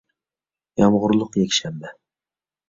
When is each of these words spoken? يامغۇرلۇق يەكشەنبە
يامغۇرلۇق 0.83 1.37
يەكشەنبە 1.43 1.93